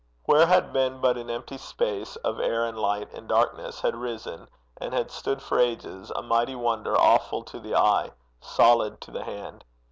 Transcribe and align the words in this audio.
Where 0.25 0.47
had 0.47 0.73
been 0.73 0.99
but 0.99 1.15
an 1.15 1.29
empty 1.29 1.59
space 1.59 2.15
of 2.15 2.39
air 2.39 2.65
and 2.65 2.75
light 2.75 3.13
and 3.13 3.29
darkness, 3.29 3.81
had 3.81 3.95
risen, 3.95 4.47
and 4.77 4.95
had 4.95 5.11
stood 5.11 5.43
for 5.43 5.59
ages, 5.59 6.11
a 6.15 6.23
mighty 6.23 6.55
wonder 6.55 6.97
awful 6.97 7.43
to 7.43 7.59
the 7.59 7.75
eye, 7.75 8.09
solid 8.39 8.99
to 9.01 9.11
the 9.11 9.23
hand. 9.25 9.63